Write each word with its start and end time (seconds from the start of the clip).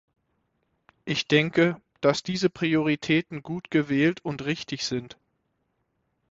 Ich 1.05 1.27
denke, 1.27 1.79
dass 1.99 2.23
diese 2.23 2.49
Prioritäten 2.49 3.43
gut 3.43 3.69
gewählt 3.69 4.25
und 4.25 4.43
richtig 4.45 4.83
sind. 4.83 5.15